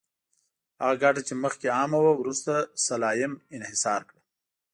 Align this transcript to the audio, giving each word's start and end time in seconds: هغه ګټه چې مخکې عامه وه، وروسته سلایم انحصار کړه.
هغه 0.81 0.95
ګټه 1.03 1.21
چې 1.27 1.33
مخکې 1.43 1.67
عامه 1.77 1.99
وه، 2.03 2.13
وروسته 2.21 2.53
سلایم 2.85 3.33
انحصار 3.55 4.01
کړه. 4.09 4.21